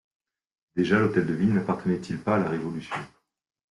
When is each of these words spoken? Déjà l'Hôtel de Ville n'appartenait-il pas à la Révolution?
Déjà 0.75 0.97
l'Hôtel 0.97 1.27
de 1.27 1.33
Ville 1.33 1.53
n'appartenait-il 1.53 2.17
pas 2.17 2.37
à 2.37 2.39
la 2.39 2.49
Révolution? 2.49 2.95